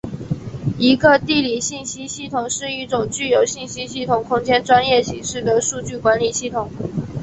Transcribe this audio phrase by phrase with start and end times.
[0.79, 6.71] 一个地理信息系统是一种具有信息系统空间专业形式的数据管理系统。